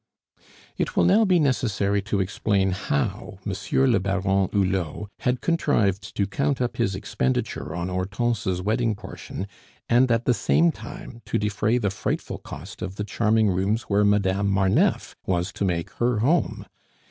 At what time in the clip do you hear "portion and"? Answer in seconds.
8.95-10.09